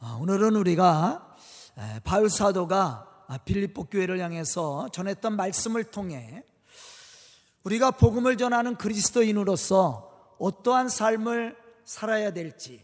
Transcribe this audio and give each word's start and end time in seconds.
아, 0.00 0.16
오늘은 0.20 0.54
우리가 0.54 1.36
바울 2.04 2.30
사도가 2.30 3.26
빌립보 3.44 3.86
교회를 3.86 4.20
향해서 4.20 4.90
전했던 4.92 5.34
말씀을 5.34 5.82
통해 5.82 6.44
우리가 7.64 7.90
복음을 7.90 8.36
전하는 8.36 8.76
그리스도인으로서 8.76 10.36
어떠한 10.38 10.88
삶을 10.88 11.56
살아야 11.84 12.32
될지 12.32 12.80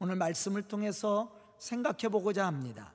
오늘 0.00 0.16
말씀을 0.16 0.60
통해서 0.60 1.34
생각해 1.58 2.10
보고자 2.10 2.46
합니다. 2.46 2.92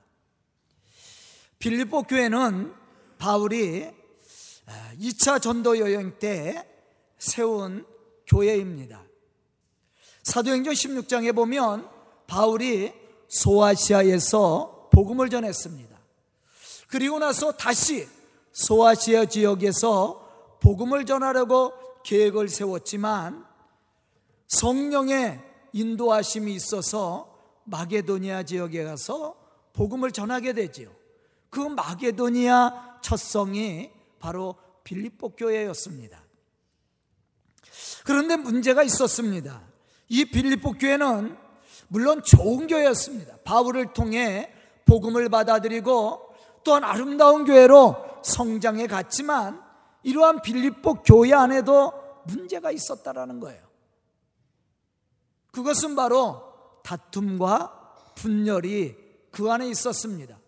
빌립보 1.58 2.04
교회는 2.04 2.72
바울이 3.18 3.90
2차 5.00 5.42
전도 5.42 5.80
여행 5.80 6.20
때 6.20 6.64
세운 7.18 7.84
교회입니다. 8.28 9.02
사도행전 10.22 10.72
16장에 10.72 11.34
보면 11.34 11.90
바울이 12.28 13.05
소아시아에서 13.28 14.88
복음을 14.92 15.28
전했습니다. 15.28 15.96
그리고 16.88 17.18
나서 17.18 17.52
다시 17.52 18.08
소아시아 18.52 19.26
지역에서 19.26 20.58
복음을 20.60 21.04
전하려고 21.04 21.72
계획을 22.04 22.48
세웠지만 22.48 23.44
성령의 24.48 25.42
인도하심이 25.72 26.54
있어서 26.54 27.34
마게도니아 27.64 28.44
지역에 28.44 28.84
가서 28.84 29.36
복음을 29.72 30.12
전하게 30.12 30.52
되지요. 30.52 30.90
그 31.50 31.60
마게도니아 31.60 33.00
첫성이 33.02 33.90
바로 34.18 34.56
빌립보 34.84 35.30
교회였습니다. 35.30 36.22
그런데 38.04 38.36
문제가 38.36 38.82
있었습니다. 38.84 39.62
이 40.08 40.24
빌립보 40.24 40.72
교회는 40.72 41.36
물론 41.88 42.22
좋은 42.22 42.66
교회였습니다. 42.66 43.38
바울을 43.44 43.92
통해 43.92 44.52
복음을 44.84 45.28
받아들이고 45.28 46.34
또한 46.64 46.84
아름다운 46.84 47.44
교회로 47.44 47.96
성장해 48.22 48.86
갔지만 48.86 49.62
이러한 50.02 50.42
빌립보 50.42 51.02
교회 51.02 51.32
안에도 51.32 51.92
문제가 52.24 52.70
있었다라는 52.70 53.40
거예요. 53.40 53.64
그것은 55.52 55.96
바로 55.96 56.42
다툼과 56.82 57.94
분열이 58.16 58.96
그 59.30 59.50
안에 59.50 59.68
있었습니다. 59.68 60.38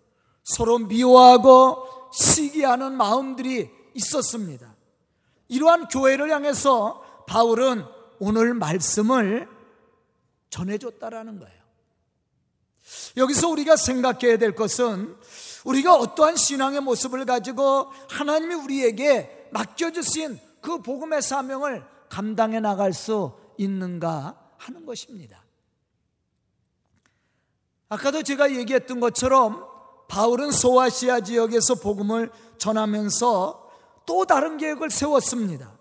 서로 0.45 0.79
미워하고 0.79 2.11
시기하는 2.13 2.97
마음들이 2.97 3.71
있었습니다. 3.95 4.75
이러한 5.49 5.89
교회를 5.89 6.31
향해서 6.31 7.03
바울은 7.27 7.85
오늘 8.19 8.55
말씀을 8.55 9.49
전해줬다라는 10.51 11.39
거예요. 11.39 11.59
여기서 13.17 13.49
우리가 13.49 13.77
생각해야 13.77 14.39
될 14.39 14.55
것은 14.55 15.17
우리가 15.65 15.95
어떠한 15.95 16.37
신앙의 16.37 16.81
모습을 16.81 17.25
가지고 17.27 17.91
하나님이 18.09 18.55
우리에게 18.55 19.49
맡겨주신 19.53 20.39
그 20.61 20.81
복음의 20.81 21.23
사명을 21.23 21.85
감당해 22.09 22.61
나갈 22.61 22.93
수 22.93 23.39
있는가 23.59 24.39
하는 24.57 24.87
것입니다. 24.87 25.45
아까도 27.89 28.23
제가 28.23 28.55
얘기했던 28.55 29.01
것처럼 29.01 29.67
바울은 30.09 30.53
소아시아 30.53 31.21
지역에서 31.21 31.77
복음을 31.77 32.31
전하면서 32.59 33.71
또 34.07 34.25
다른 34.25 34.57
계획을 34.57 34.91
세웠습니다. 34.91 35.73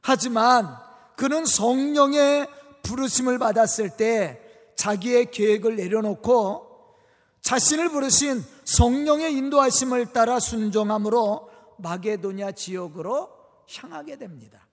하지만 0.00 0.76
그는 1.16 1.44
성령의 1.44 2.48
부르심을 2.84 3.40
받았을 3.40 3.96
때 3.96 4.40
자기의 4.76 5.32
계획을 5.32 5.76
내려놓고 5.76 6.94
자신을 7.40 7.90
부르신 7.90 8.42
성령의 8.64 9.34
인도하심을 9.34 10.12
따라 10.12 10.38
순종함으로 10.38 11.50
마게도냐 11.78 12.52
지역으로 12.52 13.28
향하게 13.76 14.16
됩니다. 14.16 14.66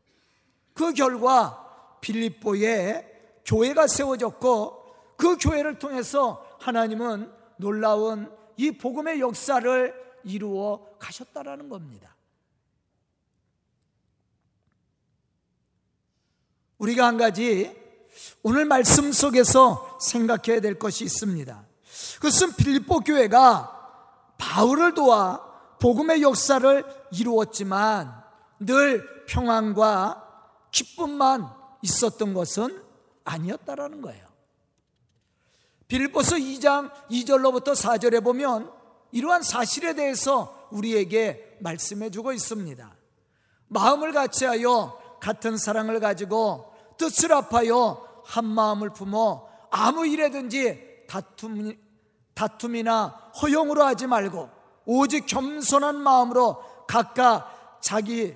그 0.74 0.94
결과 0.94 1.97
빌립보에 2.02 3.41
교회가 3.46 3.88
세워졌고 3.88 4.81
그 5.18 5.38
교회를 5.38 5.80
통해서 5.80 6.46
하나님은 6.59 7.31
놀라운 7.58 8.31
이 8.58 8.72
복음의 8.72 9.19
역사를 9.19 9.94
이루어 10.24 10.88
가셨다라는 11.00 11.69
겁니다. 11.69 12.16
우리가 16.78 17.06
한 17.06 17.18
가지 17.18 17.81
오늘 18.44 18.66
말씀 18.66 19.11
속에서 19.11 19.97
생각해야 20.01 20.61
될 20.61 20.79
것이 20.79 21.03
있습니다. 21.03 21.66
그것은 22.16 22.55
빌립보 22.55 23.01
교회가 23.01 23.77
바울을 24.38 24.94
도와 24.94 25.41
복음의 25.79 26.22
역사를 26.22 26.83
이루었지만 27.11 28.23
늘 28.59 29.25
평안과 29.25 30.27
기쁨만 30.72 31.49
있었던 31.81 32.33
것은 32.33 32.81
아니었다라는 33.23 34.01
거예요. 34.01 34.25
빌립보서 35.88 36.38
2장 36.38 36.91
2절로부터 37.09 37.75
4절에 37.75 38.23
보면 38.23 38.72
이러한 39.11 39.43
사실에 39.43 39.93
대해서 39.93 40.67
우리에게 40.72 41.57
말씀해 41.59 42.09
주고 42.11 42.31
있습니다. 42.31 42.95
마음을 43.67 44.13
같이하여 44.13 45.17
같은 45.19 45.57
사랑을 45.57 45.99
가지고 45.99 46.71
뜻을 47.01 47.31
합하여 47.31 48.22
한 48.23 48.45
마음을 48.45 48.91
품어 48.91 49.47
아무 49.72 50.06
일에든지 50.06 51.06
다툼, 51.07 51.75
다툼이나 52.35 53.31
허용으로 53.41 53.84
하지 53.84 54.06
말고 54.06 54.50
오직 54.85 55.25
겸손한 55.25 56.00
마음으로 56.00 56.63
각각 56.88 57.79
자기, 57.81 58.35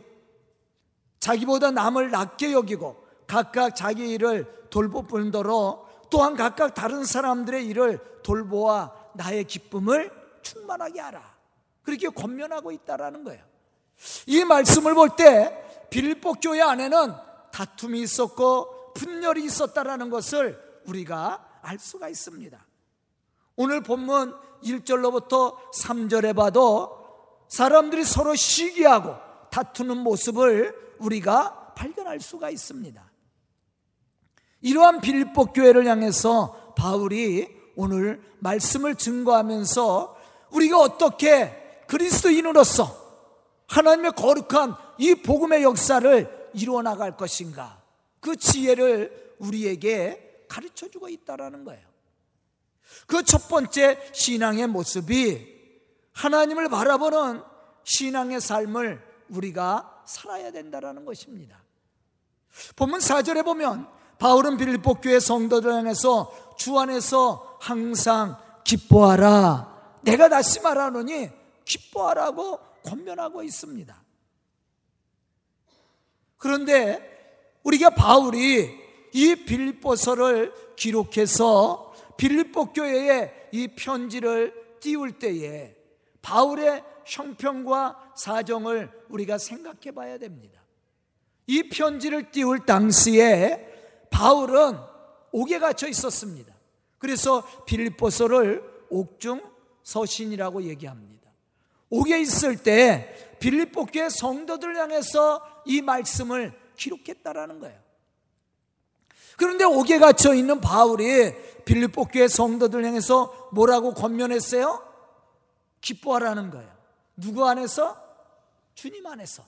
자기보다 1.19 1.71
남을 1.71 2.09
낮게 2.09 2.53
여기고 2.53 3.05
각각 3.27 3.75
자기 3.75 4.09
일을 4.13 4.67
돌보뿐더러 4.71 5.85
또한 6.09 6.35
각각 6.35 6.73
다른 6.73 7.05
사람들의 7.05 7.67
일을 7.67 7.99
돌보아 8.23 8.91
나의 9.13 9.43
기쁨을 9.43 10.11
충만하게 10.41 10.99
하라. 11.01 11.35
그렇게 11.83 12.09
권면하고 12.09 12.71
있다라는 12.71 13.23
거예요. 13.23 13.43
이 14.25 14.43
말씀을 14.43 14.95
볼 14.95 15.15
때 15.15 15.87
빌립보 15.89 16.33
교회 16.41 16.61
안에는 16.61 17.13
다툼이 17.55 18.01
있었고 18.01 18.91
분열이 18.95 19.45
있었다라는 19.45 20.09
것을 20.09 20.61
우리가 20.87 21.59
알 21.61 21.79
수가 21.79 22.09
있습니다. 22.09 22.65
오늘 23.55 23.81
본문 23.81 24.35
1절로부터 24.61 25.55
3절에 25.73 26.35
봐도 26.35 27.45
사람들이 27.47 28.03
서로 28.03 28.35
시기하고 28.35 29.15
다투는 29.51 29.97
모습을 29.99 30.97
우리가 30.99 31.73
발견할 31.75 32.19
수가 32.19 32.49
있습니다. 32.49 33.01
이러한 34.59 34.99
빌립보 34.99 35.53
교회를 35.53 35.87
향해서 35.87 36.73
바울이 36.75 37.47
오늘 37.77 38.21
말씀을 38.39 38.95
증거하면서 38.95 40.17
우리가 40.51 40.77
어떻게 40.77 41.83
그리스도인으로서 41.87 43.05
하나님의 43.67 44.11
거룩한 44.11 44.75
이 44.97 45.15
복음의 45.15 45.63
역사를 45.63 46.34
이루어 46.55 46.81
나갈 46.81 47.15
것인가 47.17 47.81
그 48.19 48.35
지혜를 48.35 49.35
우리에게 49.39 50.45
가르쳐 50.47 50.89
주고 50.89 51.09
있다라는 51.09 51.63
거예요. 51.63 51.85
그 53.07 53.23
첫 53.23 53.47
번째 53.47 53.99
신앙의 54.13 54.67
모습이 54.67 55.53
하나님을 56.13 56.69
바라보는 56.69 57.41
신앙의 57.83 58.41
삶을 58.41 59.01
우리가 59.29 60.03
살아야 60.05 60.51
된다라는 60.51 61.03
것입니다. 61.05 61.61
본문 62.75 62.99
4절에 62.99 63.43
보면 63.43 63.87
바울은 64.17 64.57
빌립보 64.57 64.95
교회 64.95 65.19
성도들 65.19 65.71
안에서 65.71 66.55
주 66.57 66.79
안에서 66.79 67.57
항상 67.59 68.37
기뻐하라. 68.63 69.99
내가 70.03 70.29
다시 70.29 70.61
말하노니 70.61 71.29
기뻐하라고 71.65 72.59
권면하고 72.83 73.43
있습니다. 73.43 74.04
그런데 76.37 77.15
우리가 77.63 77.91
바울이 77.91 78.69
이 79.13 79.35
빌립보서를 79.45 80.53
기록해서 80.75 81.93
빌립보 82.17 82.73
교회에 82.73 83.49
이 83.51 83.69
편지를 83.69 84.53
띄울 84.79 85.13
때에 85.13 85.75
바울의 86.21 86.83
형편과 87.05 88.13
사정을 88.15 88.89
우리가 89.09 89.37
생각해 89.37 89.91
봐야 89.93 90.17
됩니다. 90.17 90.61
이 91.47 91.69
편지를 91.69 92.31
띄울 92.31 92.65
당시에 92.65 93.73
바울은 94.09 94.77
옥에 95.31 95.59
갇혀 95.59 95.87
있었습니다. 95.87 96.53
그래서 96.97 97.45
빌립보서를 97.65 98.63
옥중 98.89 99.41
서신이라고 99.83 100.63
얘기합니다. 100.63 101.29
옥에 101.89 102.19
있을 102.19 102.57
때 102.57 103.34
빌립보 103.45 103.85
교회 103.85 104.09
성도들 104.09 104.75
향해서 104.75 105.61
이 105.65 105.79
말씀을 105.83 106.59
기록했다라는 106.77 107.59
거예요. 107.59 107.79
그런데 109.37 109.63
옥에 109.63 109.99
갇혀 109.99 110.33
있는 110.33 110.59
바울이 110.59 111.63
빌립보 111.63 112.05
교회 112.05 112.27
성도들 112.27 112.83
향해서 112.83 113.49
뭐라고 113.53 113.93
권면했어요? 113.93 114.83
기뻐하라는 115.79 116.49
거예요. 116.49 116.75
누구 117.15 117.47
안에서? 117.47 117.95
주님 118.73 119.05
안에서. 119.05 119.45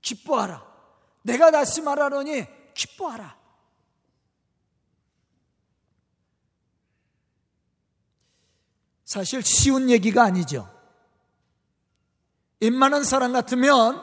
기뻐하라. 0.00 0.66
내가 1.22 1.52
다시 1.52 1.82
말하노니 1.82 2.46
기뻐하라. 2.74 3.36
사실 9.04 9.40
쉬운 9.44 9.88
얘기가 9.88 10.24
아니죠. 10.24 10.75
입만한 12.60 13.04
사람 13.04 13.32
같으면 13.32 14.02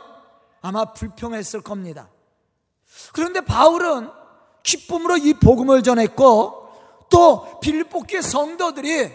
아마 0.62 0.94
불평했을 0.94 1.62
겁니다. 1.62 2.10
그런데 3.14 3.42
바울은 3.42 4.10
기쁨으로 4.64 5.18
이 5.18 5.34
복음을 5.34 5.84
전했고 5.84 6.64
또 7.10 7.60
빌립보교의 7.60 8.24
성도들이 8.24 9.12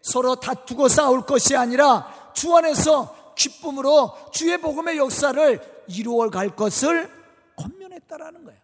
서로 0.00 0.36
다투고 0.36 0.88
싸울 0.88 1.26
것이 1.26 1.56
아니라 1.56 2.32
주 2.34 2.54
안에서 2.56 3.34
기쁨으로 3.34 4.12
주의 4.32 4.56
복음의 4.58 4.98
역사를 4.98 5.84
이루어 5.88 6.28
갈 6.30 6.54
것을 6.54 7.10
권면했다라는 7.56 8.44
거예요. 8.44 8.60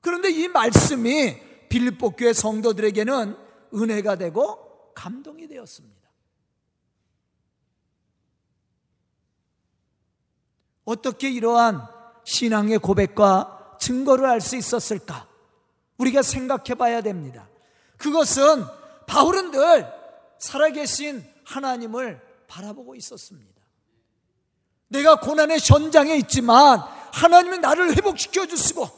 그런데 0.00 0.30
이 0.30 0.48
말씀이 0.48 1.36
빌립보교의 1.68 2.34
성도들에게는 2.34 3.36
은혜가 3.74 4.16
되고 4.16 4.92
감동이 4.94 5.46
되었습니다. 5.48 5.97
어떻게 10.88 11.28
이러한 11.28 11.86
신앙의 12.24 12.78
고백과 12.78 13.76
증거를 13.78 14.24
알 14.24 14.40
수 14.40 14.56
있었을까? 14.56 15.26
우리가 15.98 16.22
생각해 16.22 16.74
봐야 16.78 17.02
됩니다. 17.02 17.46
그것은 17.98 18.64
바울은 19.06 19.50
늘 19.50 19.86
살아계신 20.38 21.24
하나님을 21.44 22.22
바라보고 22.46 22.94
있었습니다. 22.94 23.52
내가 24.88 25.20
고난의 25.20 25.58
현장에 25.62 26.16
있지만 26.16 26.80
하나님이 27.12 27.58
나를 27.58 27.94
회복시켜 27.94 28.46
주시고 28.46 28.88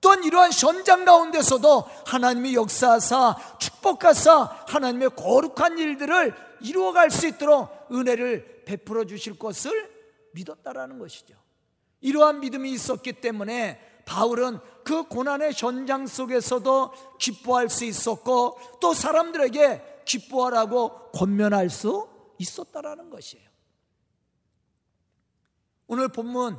또한 0.00 0.22
이러한 0.22 0.52
현장 0.52 1.04
가운데서도 1.04 1.90
하나님이 2.06 2.54
역사하사 2.54 3.34
축복하사 3.58 4.64
하나님의 4.68 5.10
거룩한 5.16 5.78
일들을 5.78 6.34
이루어갈 6.60 7.10
수 7.10 7.26
있도록 7.26 7.88
은혜를 7.90 8.62
베풀어 8.64 9.06
주실 9.06 9.36
것을 9.36 9.95
믿었다라는 10.36 10.98
것이죠. 10.98 11.34
이러한 12.00 12.40
믿음이 12.40 12.70
있었기 12.72 13.14
때문에 13.14 13.80
바울은 14.04 14.60
그 14.84 15.08
고난의 15.08 15.52
현장 15.56 16.06
속에서도 16.06 16.92
기뻐할 17.18 17.68
수 17.68 17.84
있었고 17.84 18.58
또 18.80 18.94
사람들에게 18.94 20.02
기뻐하라고 20.04 21.10
권면할 21.10 21.70
수 21.70 22.08
있었다라는 22.38 23.10
것이에요. 23.10 23.48
오늘 25.88 26.08
본문 26.08 26.58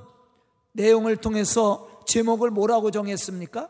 내용을 0.74 1.18
통해서 1.18 2.04
제목을 2.06 2.50
뭐라고 2.52 2.92
정했습니까? 2.92 3.70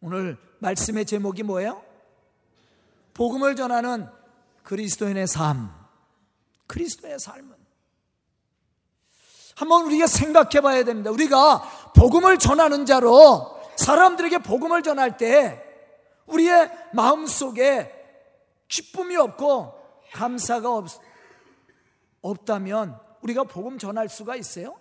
오늘 0.00 0.36
말씀의 0.58 1.06
제목이 1.06 1.42
뭐예요? 1.42 1.82
복음을 3.14 3.56
전하는 3.56 4.08
그리스도인의 4.64 5.26
삶. 5.26 5.70
그리스도의 6.66 7.18
삶은 7.18 7.63
한번 9.54 9.84
우리가 9.86 10.06
생각해 10.06 10.60
봐야 10.60 10.84
됩니다. 10.84 11.10
우리가 11.10 11.62
복음을 11.94 12.38
전하는 12.38 12.86
자로 12.86 13.54
사람들에게 13.76 14.38
복음을 14.38 14.82
전할 14.82 15.16
때 15.16 15.62
우리의 16.26 16.70
마음 16.92 17.26
속에 17.26 17.92
기쁨이 18.68 19.16
없고 19.16 19.72
감사가 20.12 20.74
없, 20.74 20.88
없다면 22.22 22.98
우리가 23.22 23.44
복음 23.44 23.78
전할 23.78 24.08
수가 24.08 24.36
있어요? 24.36 24.76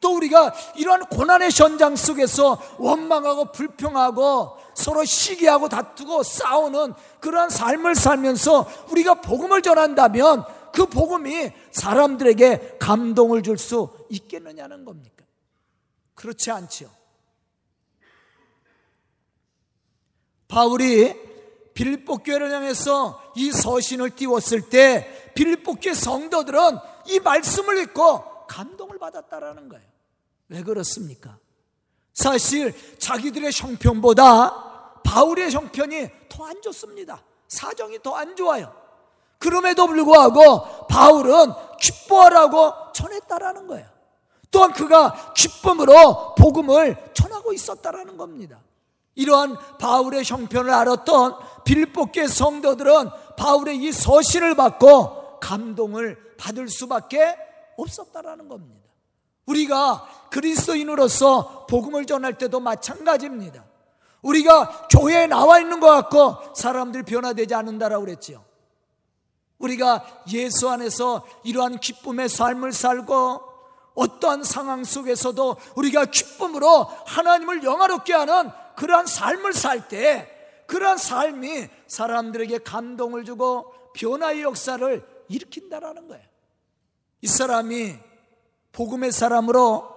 또 0.00 0.14
우리가 0.16 0.52
이러한 0.76 1.06
고난의 1.06 1.48
현장 1.50 1.96
속에서 1.96 2.60
원망하고 2.76 3.52
불평하고 3.52 4.58
서로 4.74 5.02
시기하고 5.02 5.70
다투고 5.70 6.22
싸우는 6.22 6.92
그러한 7.20 7.48
삶을 7.48 7.94
살면서 7.94 8.66
우리가 8.90 9.14
복음을 9.22 9.62
전한다면 9.62 10.44
그 10.74 10.86
복음이 10.86 11.50
사람들에게 11.72 12.78
감동을 12.78 13.42
줄 13.42 13.56
수 13.58 13.96
있겠느냐는 14.10 14.84
겁니까? 14.84 15.24
그렇지 16.14 16.50
않지요. 16.50 16.90
바울이 20.48 21.14
빌립보 21.74 22.18
교회를 22.18 22.52
향해서 22.52 23.32
이 23.36 23.50
서신을 23.50 24.10
띄웠을 24.10 24.68
때 24.68 25.32
빌립보 25.34 25.76
교회 25.76 25.94
성도들은 25.94 26.78
이 27.08 27.18
말씀을 27.20 27.78
읽고 27.82 28.46
감동을 28.46 28.98
받았다라는 28.98 29.68
거예요. 29.68 29.84
왜 30.48 30.62
그렇습니까? 30.62 31.38
사실 32.12 32.72
자기들의 32.98 33.50
형편보다 33.52 35.00
바울의 35.02 35.50
형편이 35.50 36.08
더 36.28 36.44
안 36.46 36.60
좋습니다. 36.62 37.22
사정이 37.48 38.00
더 38.02 38.14
안 38.16 38.36
좋아요. 38.36 38.83
그럼에도 39.38 39.86
불구하고 39.86 40.86
바울은 40.86 41.52
기뻐하라고 41.80 42.92
전했다라는 42.92 43.66
거예요. 43.66 43.86
또한 44.50 44.72
그가 44.72 45.32
기쁨으로 45.34 46.34
복음을 46.36 46.96
전하고 47.12 47.52
있었다라는 47.52 48.16
겁니다. 48.16 48.60
이러한 49.16 49.56
바울의 49.78 50.24
형편을 50.24 50.70
알았던 50.72 51.36
빌보계 51.64 52.28
성도들은 52.28 53.10
바울의 53.36 53.78
이 53.78 53.92
서신을 53.92 54.54
받고 54.54 55.40
감동을 55.40 56.36
받을 56.38 56.68
수밖에 56.68 57.36
없었다라는 57.76 58.48
겁니다. 58.48 58.84
우리가 59.46 60.06
그리스도인으로서 60.30 61.66
복음을 61.68 62.06
전할 62.06 62.38
때도 62.38 62.60
마찬가지입니다. 62.60 63.64
우리가 64.22 64.88
교회에 64.88 65.26
나와 65.26 65.60
있는 65.60 65.80
것 65.80 65.88
같고 65.88 66.54
사람들이 66.54 67.02
변화되지 67.04 67.54
않는다라고 67.54 68.04
그랬지요. 68.04 68.42
우리가 69.64 70.22
예수 70.32 70.68
안에서 70.68 71.26
이러한 71.42 71.78
기쁨의 71.78 72.28
삶을 72.28 72.72
살고 72.72 73.42
어떠한 73.94 74.44
상황 74.44 74.84
속에서도 74.84 75.56
우리가 75.76 76.06
기쁨으로 76.06 76.84
하나님을 77.06 77.62
영화롭게 77.62 78.12
하는 78.12 78.50
그러한 78.76 79.06
삶을 79.06 79.52
살 79.52 79.88
때 79.88 80.30
그러한 80.66 80.98
삶이 80.98 81.68
사람들에게 81.86 82.58
감동을 82.58 83.24
주고 83.24 83.72
변화의 83.94 84.42
역사를 84.42 85.06
일으킨다라는 85.28 86.08
거예요. 86.08 86.24
이 87.20 87.26
사람이 87.26 87.94
복음의 88.72 89.12
사람으로 89.12 89.88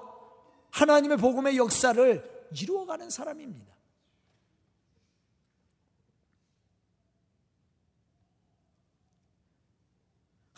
하나님의 0.71 1.17
복음의 1.17 1.57
역사를 1.57 2.47
이루어가는 2.61 3.09
사람입니다. 3.09 3.76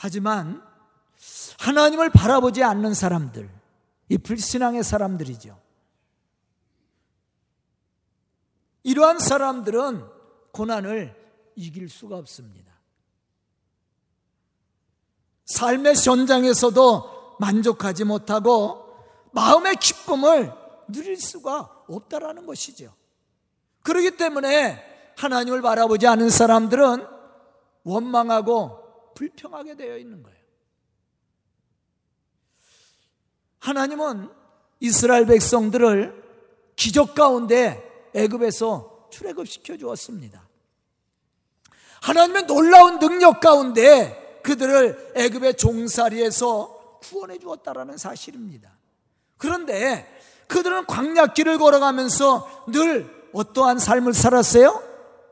하지만 0.02 0.64
하나님을 1.60 2.10
바라보지 2.10 2.64
않는 2.64 2.94
사람들, 2.94 3.50
이 4.08 4.18
불신앙의 4.18 4.82
사람들이죠. 4.82 5.60
이러한 8.84 9.20
사람들은 9.20 10.06
고난을 10.54 11.14
이길 11.56 11.90
수가 11.90 12.16
없습니다. 12.16 12.72
삶의 15.48 15.96
현장에서도 15.96 17.36
만족하지 17.40 18.06
못하고 18.06 18.96
마음의 19.34 19.76
기쁨을 19.76 20.54
누릴 20.88 21.18
수가 21.18 21.84
없다라는 21.90 22.46
것이죠. 22.46 22.94
그렇기 23.84 24.16
때문에 24.16 25.14
하나님을 25.18 25.62
바라보지 25.62 26.08
않은 26.08 26.30
사람들은 26.30 27.06
원망하고 27.84 28.79
불평하게 29.20 29.76
되어 29.76 29.98
있는 29.98 30.24
거예요. 30.24 30.40
하나님은 33.60 34.30
이스라엘 34.80 35.26
백성들을 35.26 36.24
기적 36.78 37.16
가운데 37.16 38.10
애굽에서 38.16 39.10
출애굽시켜 39.12 39.76
주었습니다. 39.76 40.48
하나님의 42.02 42.46
놀라운 42.46 43.00
능력 43.00 43.42
가운데 43.42 44.40
그들을 44.42 45.12
애굽의 45.16 45.58
종살이에서 45.58 47.00
구원해 47.02 47.38
주었다라는 47.40 47.98
사실입니다. 47.98 48.72
그런데 49.38 50.08
그들은 50.48 50.86
광야길을 50.86 51.58
걸어가면서 51.58 52.68
늘 52.72 53.30
어떠한 53.34 53.80
삶을 53.80 54.14
살았어요? 54.14 54.82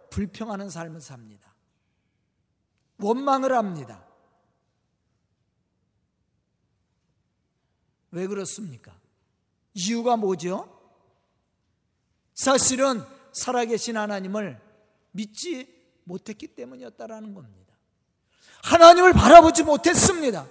불평하는 0.09 0.69
삶을 0.69 0.99
삽니다. 0.99 1.46
원망을 2.99 3.53
합니다. 3.53 4.03
왜 8.11 8.27
그렇습니까? 8.27 8.93
이유가 9.73 10.15
뭐죠? 10.15 10.73
사실은 12.33 13.03
살아계신 13.33 13.97
하나님을 13.97 14.59
믿지 15.11 15.67
못했기 16.03 16.55
때문이었다라는 16.55 17.33
겁니다. 17.33 17.73
하나님을 18.63 19.13
바라보지 19.13 19.63
못했습니다. 19.63 20.47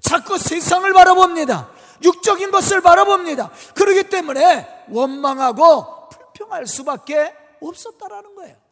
자꾸 0.00 0.38
세상을 0.38 0.92
바라봅니다. 0.92 1.70
육적인 2.02 2.50
것을 2.50 2.80
바라봅니다. 2.80 3.50
그러기 3.74 4.10
때문에 4.10 4.86
원망하고 4.90 6.08
불평할 6.10 6.66
수밖에 6.66 7.34
없었다라는 7.60 8.34
거예요. 8.34 8.65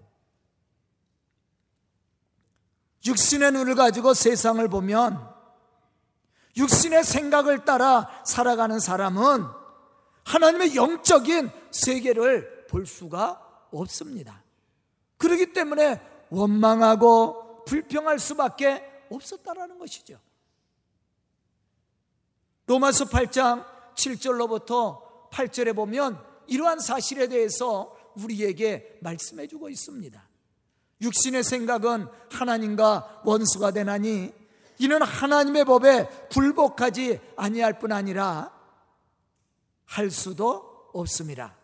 육신의 3.06 3.52
눈을 3.52 3.74
가지고 3.74 4.14
세상을 4.14 4.66
보면 4.68 5.34
육신의 6.56 7.04
생각을 7.04 7.64
따라 7.64 8.08
살아가는 8.24 8.78
사람은 8.78 9.44
하나님의 10.24 10.76
영적인 10.76 11.50
세계를 11.70 12.66
볼 12.68 12.86
수가 12.86 13.68
없습니다. 13.70 14.42
그렇기 15.18 15.52
때문에 15.52 16.00
원망하고 16.30 17.64
불평할 17.64 18.18
수밖에 18.18 18.82
없었다라는 19.10 19.78
것이죠. 19.78 20.18
로마서 22.66 23.06
8장 23.06 23.64
7절로부터 23.94 25.30
8절에 25.30 25.74
보면 25.74 26.18
이러한 26.46 26.78
사실에 26.80 27.28
대해서 27.28 27.96
우리에게 28.16 28.98
말씀해 29.02 29.46
주고 29.48 29.68
있습니다. 29.68 30.33
육신의 31.04 31.44
생각은 31.44 32.08
하나님과 32.32 33.22
원수가 33.24 33.70
되나니 33.72 34.32
이는 34.78 35.02
하나님의 35.02 35.64
법에 35.66 36.08
굴복하지 36.32 37.20
아니할 37.36 37.78
뿐 37.78 37.92
아니라 37.92 38.52
할 39.84 40.10
수도 40.10 40.88
없습니다. 40.92 41.56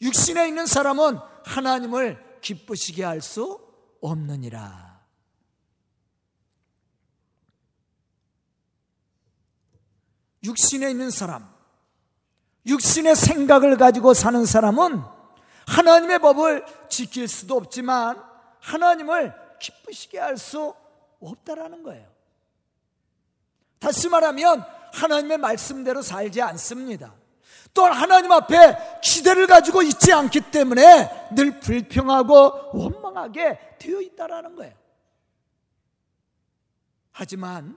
육신에 0.00 0.48
있는 0.48 0.66
사람은 0.66 1.18
하나님을 1.44 2.40
기쁘시게 2.40 3.04
할 3.04 3.20
수 3.20 3.60
없느니라. 4.00 5.00
육신에 10.42 10.90
있는 10.90 11.10
사람, 11.10 11.48
육신의 12.66 13.14
생각을 13.14 13.76
가지고 13.76 14.12
사는 14.12 14.44
사람은 14.44 15.04
하나님의 15.68 16.18
법을 16.18 16.66
지킬 16.90 17.28
수도 17.28 17.56
없지만 17.56 18.31
하나님을 18.62 19.34
기쁘시게 19.60 20.18
할 20.18 20.36
수 20.38 20.74
없다라는 21.20 21.82
거예요. 21.82 22.08
다시 23.78 24.08
말하면 24.08 24.64
하나님의 24.92 25.38
말씀대로 25.38 26.02
살지 26.02 26.42
않습니다. 26.42 27.14
또한 27.74 27.92
하나님 27.92 28.30
앞에 28.32 29.00
기대를 29.02 29.46
가지고 29.46 29.82
있지 29.82 30.12
않기 30.12 30.50
때문에 30.50 31.28
늘 31.34 31.60
불평하고 31.60 32.70
원망하게 32.72 33.76
되어 33.78 34.00
있다라는 34.00 34.56
거예요. 34.56 34.74
하지만 37.12 37.76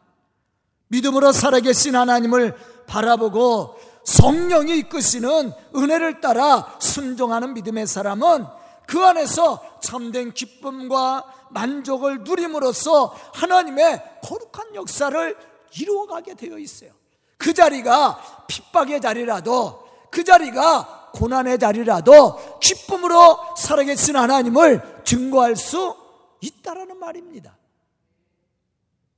믿음으로 0.88 1.32
살아계신 1.32 1.96
하나님을 1.96 2.56
바라보고 2.88 3.78
성령이 4.06 4.78
이끄시는 4.80 5.52
은혜를 5.76 6.22
따라 6.22 6.78
순종하는 6.80 7.54
믿음의 7.54 7.88
사람은 7.88 8.46
그 8.88 9.04
안에서 9.04 9.80
참된 9.82 10.34
기쁨과 10.34 11.48
만족을 11.50 12.24
누림으로써 12.24 13.16
하나님의 13.34 14.20
거룩한 14.24 14.76
역사를 14.76 15.38
이루어가게 15.80 16.36
되어 16.36 16.58
있어요. 16.58 16.92
그 17.38 17.54
자리가 17.54 18.46
핍박의 18.48 19.02
자리라도 19.02 19.86
그 20.10 20.24
자리가 20.24 21.12
고난의 21.14 21.60
자리라도 21.60 22.60
기쁨으로 22.60 23.56
살아계신 23.58 24.16
하나님을 24.16 25.04
증거할 25.06 25.56
수 25.56 25.96
있다라는 26.42 27.00
말입니다. 27.00 27.58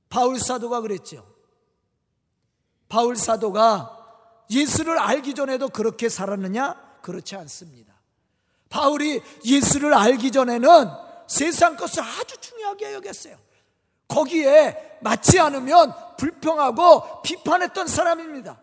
바울 0.08 0.38
사도가 0.38 0.80
그랬죠. 0.80 1.26
바울 2.88 3.16
사도가 3.16 3.94
예수를 4.50 4.98
알기 4.98 5.34
전에도 5.34 5.68
그렇게 5.68 6.08
살았느냐? 6.08 7.00
그렇지 7.02 7.36
않습니다. 7.36 7.97
바울이 8.68 9.22
예수를 9.44 9.94
알기 9.94 10.30
전에는 10.30 10.90
세상 11.26 11.76
것을 11.76 12.02
아주 12.02 12.36
중요하게 12.40 12.94
여겼어요. 12.94 13.36
거기에 14.08 14.98
맞지 15.02 15.38
않으면 15.38 15.94
불평하고 16.16 17.22
비판했던 17.22 17.86
사람입니다. 17.86 18.58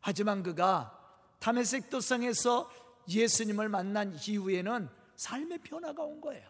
하지만 0.00 0.42
그가 0.42 0.96
다메섹 1.40 1.90
도상에서 1.90 2.70
예수님을 3.08 3.68
만난 3.68 4.16
이후에는 4.26 4.88
삶의 5.16 5.58
변화가 5.58 6.02
온 6.02 6.20
거예요. 6.20 6.48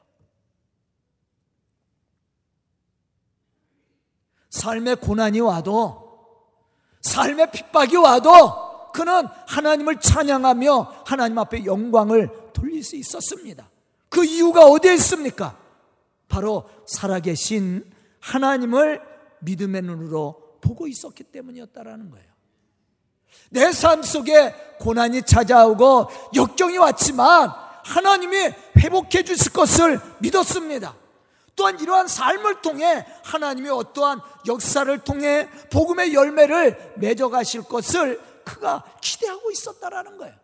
삶의 4.51 4.97
고난이 4.97 5.41
와도 5.41 6.11
삶의 7.01 7.51
핍박이 7.51 7.97
와도 7.97 8.70
그는 8.93 9.27
하나님을 9.47 10.01
찬양하며 10.01 11.03
하나님 11.07 11.39
앞에 11.39 11.65
영광을 11.65 12.31
돌릴 12.53 12.83
수 12.83 12.97
있었습니다. 12.97 13.69
그 14.09 14.25
이유가 14.25 14.65
어디에 14.67 14.95
있습니까? 14.95 15.57
바로 16.29 16.69
살아계신 16.87 17.85
하나님을 18.21 19.01
믿음의 19.41 19.83
눈으로 19.83 20.59
보고 20.61 20.87
있었기 20.87 21.25
때문이었다라는 21.25 22.11
거예요. 22.11 22.31
내 23.51 23.71
삶 23.73 24.03
속에 24.03 24.55
고난이 24.79 25.23
찾아오고 25.23 26.09
역경이 26.35 26.79
왔지만 26.79 27.51
하나님이 27.85 28.37
회복해 28.79 29.25
주실 29.25 29.53
것을 29.53 30.01
믿었습니다. 30.21 30.95
또한 31.57 31.79
이러한 31.79 32.09
삶을 32.09 32.63
통해 32.63 33.05
하나님이 33.25 33.69
어떠한 33.69 34.21
역사를 34.47 34.99
통해 35.01 35.49
복음의 35.71 36.15
열매를 36.15 36.95
맺어가실 36.97 37.65
것을 37.65 38.21
그가 38.51 38.85
기대하고 39.01 39.51
있었다라는 39.51 40.19
거예요. 40.19 40.35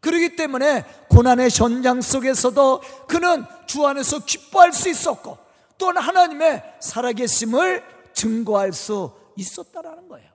그렇기 0.00 0.36
때문에 0.36 0.84
고난의 1.10 1.50
현장 1.50 2.00
속에서도 2.00 2.80
그는 3.08 3.44
주 3.66 3.84
안에서 3.86 4.20
기뻐할 4.24 4.72
수 4.72 4.88
있었고 4.88 5.38
또한 5.78 5.96
하나님의 5.96 6.62
살아계심을 6.80 7.82
증거할 8.14 8.72
수 8.72 9.12
있었다라는 9.36 10.08
거예요. 10.08 10.30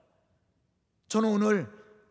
저는 1.08 1.28
오늘 1.28 1.68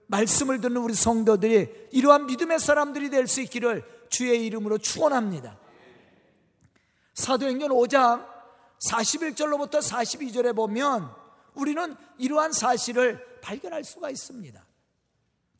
말씀을 0.07 0.59
듣는 0.59 0.77
우리 0.77 0.93
성도들이 0.93 1.89
이러한 1.91 2.25
믿음의 2.25 2.59
사람들이 2.59 3.09
될 3.09 3.27
수 3.27 3.41
있기를 3.41 3.83
주의 4.09 4.45
이름으로 4.45 4.77
축원합니다. 4.77 5.57
사도행전 7.13 7.69
5장 7.69 8.27
41절로부터 8.83 9.81
42절에 9.81 10.55
보면 10.55 11.09
우리는 11.53 11.95
이러한 12.17 12.51
사실을 12.51 13.39
발견할 13.41 13.83
수가 13.83 14.09
있습니다. 14.09 14.65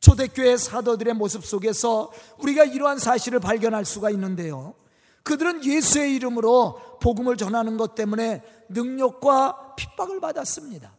초대교회 0.02 0.56
사도들의 0.56 1.14
모습 1.14 1.46
속에서 1.46 2.12
우리가 2.38 2.64
이러한 2.64 2.98
사실을 2.98 3.38
발견할 3.38 3.84
수가 3.84 4.10
있는데요. 4.10 4.74
그들은 5.22 5.64
예수의 5.64 6.16
이름으로 6.16 6.98
복음을 7.00 7.36
전하는 7.36 7.76
것 7.76 7.94
때문에 7.94 8.42
능력과 8.68 9.76
핍박을 9.76 10.20
받았습니다. 10.20 10.92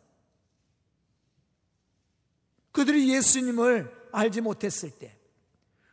그들이 2.71 3.13
예수님을 3.13 4.09
알지 4.13 4.39
못했을 4.39 4.89
때, 4.89 5.17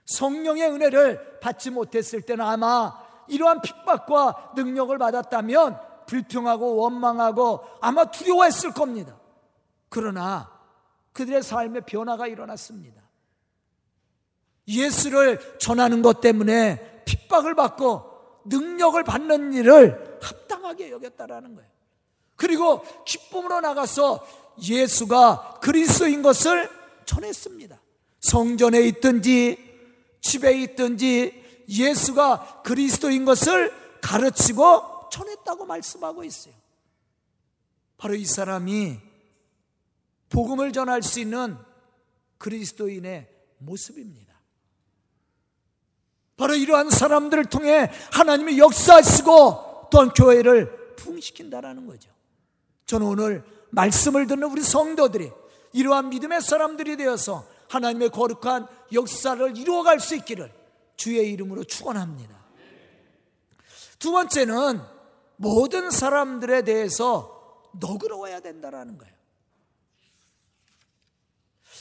성령의 0.06 0.70
은혜를 0.70 1.40
받지 1.40 1.70
못했을 1.70 2.22
때는 2.22 2.44
아마 2.44 2.96
이러한 3.28 3.60
핍박과 3.60 4.52
능력을 4.54 4.96
받았다면 4.96 5.80
불평하고 6.06 6.76
원망하고 6.76 7.64
아마 7.80 8.04
두려워했을 8.04 8.72
겁니다. 8.72 9.18
그러나 9.88 10.50
그들의 11.12 11.42
삶에 11.42 11.80
변화가 11.80 12.28
일어났습니다. 12.28 12.99
예수를 14.68 15.58
전하는 15.58 16.02
것 16.02 16.20
때문에 16.20 17.02
핍박을 17.04 17.54
받고 17.54 18.10
능력을 18.44 19.02
받는 19.04 19.54
일을 19.54 20.18
합당하게 20.22 20.90
여겼다라는 20.90 21.54
거예요. 21.54 21.70
그리고 22.36 22.82
기쁨으로 23.04 23.60
나가서 23.60 24.26
예수가 24.62 25.58
그리스도인 25.60 26.22
것을 26.22 26.70
전했습니다. 27.04 27.80
성전에 28.20 28.80
있든지 28.82 29.58
집에 30.20 30.60
있든지 30.62 31.64
예수가 31.68 32.62
그리스도인 32.64 33.24
것을 33.24 33.72
가르치고 34.00 35.08
전했다고 35.10 35.66
말씀하고 35.66 36.24
있어요. 36.24 36.54
바로 37.96 38.14
이 38.14 38.24
사람이 38.24 38.98
복음을 40.30 40.72
전할 40.72 41.02
수 41.02 41.20
있는 41.20 41.56
그리스도인의 42.38 43.28
모습입니다. 43.58 44.29
바로 46.40 46.54
이러한 46.54 46.88
사람들을 46.88 47.44
통해 47.44 47.90
하나님이 48.12 48.58
역사하시고 48.58 49.88
또한 49.90 50.08
교회를 50.08 50.94
부흥시킨다라는 50.96 51.86
거죠. 51.86 52.10
저는 52.86 53.06
오늘 53.06 53.44
말씀을 53.68 54.26
듣는 54.26 54.44
우리 54.44 54.62
성도들이 54.62 55.30
이러한 55.74 56.08
믿음의 56.08 56.40
사람들이 56.40 56.96
되어서 56.96 57.46
하나님의 57.68 58.08
거룩한 58.08 58.66
역사를 58.90 59.54
이루어갈 59.58 60.00
수 60.00 60.16
있기를 60.16 60.50
주의 60.96 61.30
이름으로 61.30 61.64
축원합니다. 61.64 62.34
두 63.98 64.10
번째는 64.10 64.80
모든 65.36 65.90
사람들에 65.90 66.62
대해서 66.62 67.68
너그러워야 67.78 68.40
된다라는 68.40 68.96
거예요. 68.96 69.14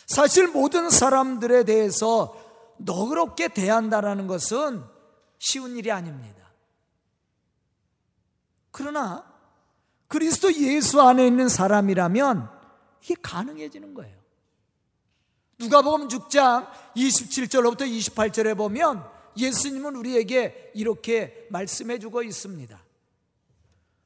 사실 0.05 0.47
모든 0.47 0.89
사람들에 0.89 1.63
대해서 1.63 2.48
너그럽게 2.79 3.49
대한다라는 3.49 4.27
것은 4.27 4.83
쉬운 5.37 5.77
일이 5.77 5.91
아닙니다. 5.91 6.51
그러나 8.71 9.25
그리스도 10.07 10.51
예수 10.53 11.01
안에 11.01 11.25
있는 11.25 11.49
사람이라면 11.49 12.49
이게 13.03 13.15
가능해지는 13.21 13.93
거예요. 13.93 14.17
누가복음 15.59 16.07
6장 16.07 16.67
27절로부터 16.95 17.81
28절에 17.81 18.57
보면 18.57 19.03
예수님은 19.37 19.95
우리에게 19.95 20.71
이렇게 20.73 21.47
말씀해 21.49 21.99
주고 21.99 22.23
있습니다. 22.23 22.79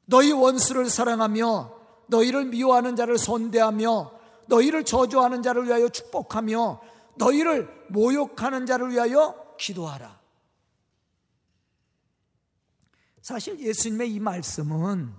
너희 0.06 0.32
원수를 0.32 0.90
사랑하며 0.90 1.72
너희를 2.08 2.46
미워하는 2.46 2.96
자를 2.96 3.16
선대하며 3.18 4.12
너희를 4.46 4.84
저주하는 4.84 5.42
자를 5.42 5.66
위하여 5.66 5.88
축복하며 5.88 6.80
너희를 7.16 7.86
모욕하는 7.90 8.66
자를 8.66 8.90
위하여 8.90 9.56
기도하라. 9.58 10.20
사실 13.20 13.58
예수님의 13.58 14.12
이 14.12 14.20
말씀은 14.20 15.14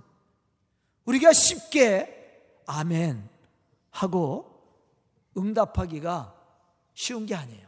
우리가 1.06 1.32
쉽게 1.32 2.62
아멘 2.66 3.28
하고 3.90 4.52
응답하기가 5.36 6.34
쉬운 6.94 7.26
게 7.26 7.34
아니에요. 7.34 7.66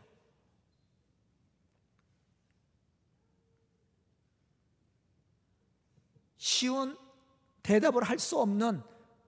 쉬운 6.36 6.96
대답을 7.62 8.04
할 8.04 8.18
수 8.18 8.38
없는 8.38 8.82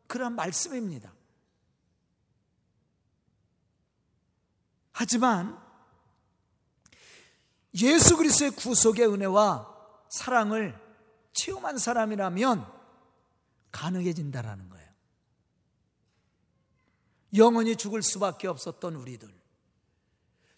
그런 0.07 0.35
말씀입니다. 0.35 1.12
하지만 5.00 5.59
예수 7.80 8.19
그리스도의 8.19 8.50
구속의 8.50 9.07
은혜와 9.07 9.75
사랑을 10.11 10.78
체험한 11.33 11.78
사람이라면 11.78 12.71
가능해진다라는 13.73 14.69
거예요. 14.69 14.88
영원히 17.35 17.76
죽을 17.76 18.02
수밖에 18.02 18.47
없었던 18.47 18.95
우리들, 18.97 19.33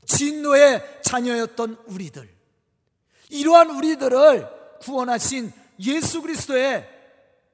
진노의 0.07 1.03
자녀였던 1.05 1.85
우리들, 1.87 2.29
이러한 3.31 3.71
우리들을 3.71 4.79
구원하신 4.81 5.53
예수 5.79 6.21
그리스도의 6.21 6.89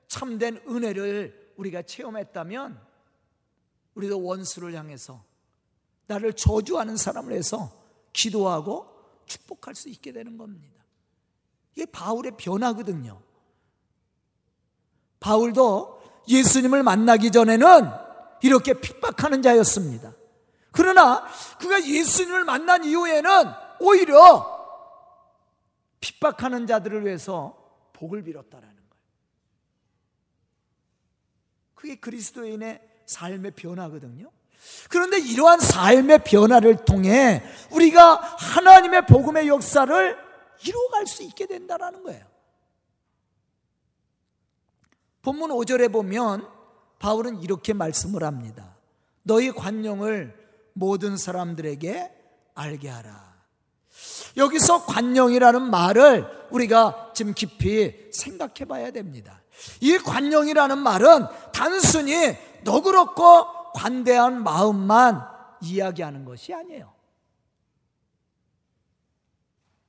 참된 0.07 0.57
은혜를 0.67 1.53
우리가 1.59 1.83
체험했다면 1.83 2.81
우리도 3.95 4.23
원수를 4.23 4.73
향해서 4.73 5.28
나를 6.09 6.33
저주하는 6.33 6.97
사람을 6.97 7.33
해서 7.33 7.71
기도하고 8.13 8.89
축복할 9.27 9.75
수 9.75 9.89
있게 9.89 10.13
되는 10.13 10.37
겁니다. 10.37 10.83
이게 11.75 11.87
바울의 11.87 12.33
변화거든요. 12.37 13.23
바울도 15.21 16.25
예수님을 16.27 16.83
만나기 16.83 17.31
전에는 17.31 17.91
이렇게 18.43 18.75
핍박하는 18.75 19.43
자였습니다. 19.43 20.15
그러나 20.73 21.27
그가 21.59 21.85
예수님을 21.85 22.45
만난 22.45 22.85
이후에는 22.85 23.31
오히려 23.81 24.57
핍박하는 26.01 26.67
자들을 26.67 27.05
위해서 27.05 27.57
복을 27.93 28.23
빌었다라는 28.23 28.77
거예요. 28.77 29.05
그게 31.75 31.97
그리스도인의 31.97 32.81
삶의 33.07 33.53
변화거든요. 33.53 34.31
그런데 34.89 35.19
이러한 35.19 35.61
삶의 35.61 36.25
변화를 36.25 36.85
통해 36.85 37.43
우리가 37.71 38.15
하나님의 38.39 39.07
복음의 39.07 39.49
역사를 39.49 40.19
이루어갈 40.65 41.07
수 41.07 41.23
있게 41.23 41.47
된다는 41.47 42.03
거예요. 42.03 42.25
본문 45.23 45.51
5절에 45.51 45.93
보면 45.93 46.49
바울은 46.99 47.43
이렇게 47.43 47.73
말씀을 47.73 48.25
합니다. 48.25 48.77
너희 49.23 49.53
관용을 49.53 50.35
모든 50.73 51.17
사람들에게 51.17 52.13
알게 52.55 52.89
하라. 52.89 53.29
여기서 54.37 54.87
관용이라는 54.87 55.71
말을 55.71 56.49
우리가 56.51 57.13
지금 57.15 57.35
깊이 57.35 58.09
생각해 58.13 58.65
봐야 58.67 58.91
됩니다. 58.91 59.43
이 59.81 59.99
관용이라는 59.99 60.79
말은 60.79 61.27
단순히 61.53 62.37
너그럽고 62.63 63.58
관대한 63.79 64.43
마음만 64.43 65.25
이야기하는 65.61 66.25
것이 66.25 66.53
아니에요. 66.53 66.93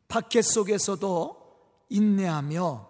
박해 0.07 0.43
속에서도 0.43 1.35
인내하며 1.89 2.87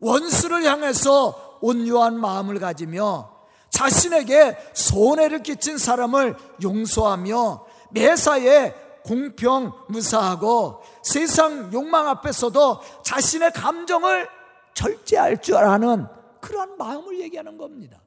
원수를 0.00 0.64
향해서 0.64 1.58
온유한 1.60 2.18
마음을 2.18 2.58
가지며 2.58 3.38
자신에게 3.68 4.56
손해를 4.72 5.42
끼친 5.42 5.76
사람을 5.76 6.36
용서하며 6.62 7.66
매사에 7.90 8.72
공평 9.04 9.74
무사하고 9.90 10.82
세상 11.02 11.70
욕망 11.74 12.08
앞에서도 12.08 12.80
자신의 13.04 13.52
감정을 13.52 14.26
절제할 14.72 15.42
줄 15.42 15.56
아는 15.56 16.06
그러한 16.40 16.78
마음을 16.78 17.20
얘기하는 17.20 17.58
겁니다. 17.58 18.00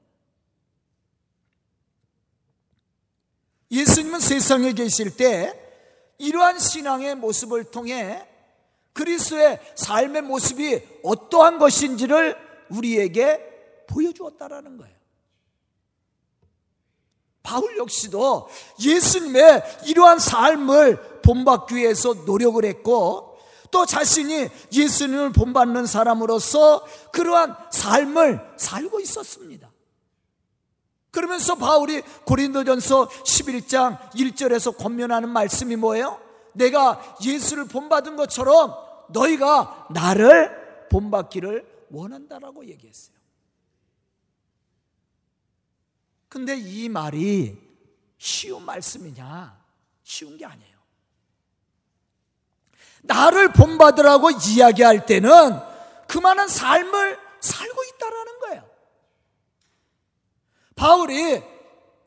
예수님은 3.73 4.19
세상에 4.19 4.71
계실 4.73 5.17
때 5.17 5.59
이러한 6.19 6.59
신앙의 6.59 7.15
모습을 7.15 7.65
통해 7.65 8.25
그리스도의 8.93 9.59
삶의 9.75 10.21
모습이 10.21 10.79
어떠한 11.03 11.57
것인지를 11.57 12.37
우리에게 12.69 13.85
보여주었다라는 13.87 14.77
거예요. 14.77 14.93
바울 17.41 17.77
역시도 17.77 18.47
예수님의 18.79 19.63
이러한 19.87 20.19
삶을 20.19 21.21
본받기 21.23 21.75
위해서 21.75 22.13
노력을 22.13 22.63
했고 22.63 23.37
또 23.71 23.87
자신이 23.87 24.49
예수님을 24.71 25.33
본받는 25.33 25.87
사람으로서 25.87 26.85
그러한 27.11 27.57
삶을 27.71 28.39
살고 28.55 28.99
있었습니다. 28.99 29.72
그러면서 31.13 31.53
바울이 31.53 32.01
고린도전서 32.25 33.07
11장 33.07 34.11
1절에서 34.13 34.75
권면하는 34.75 35.29
말씀이 35.29 35.75
뭐예요? 35.75 36.19
내가 36.53 37.17
예수를 37.23 37.65
본받은 37.65 38.15
것처럼 38.15 38.73
너희가 39.09 39.89
나를 39.91 40.87
본받기를 40.89 41.87
원한다라고 41.91 42.65
얘기했어요. 42.65 43.15
근데 46.29 46.57
이 46.57 46.89
말이 46.89 47.61
쉬운 48.17 48.65
말씀이냐? 48.65 49.55
쉬운 50.01 50.35
게 50.35 50.47
아니에요. 50.47 50.77
나를 53.03 53.53
본받으라고 53.53 54.31
이야기할 54.31 55.05
때는 55.05 55.29
그만한 56.07 56.47
삶을 56.47 57.19
살고 57.39 57.83
있다라는 57.83 58.39
거예요. 58.39 58.73
바울이 60.75 61.43